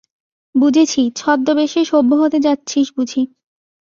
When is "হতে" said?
2.13-2.37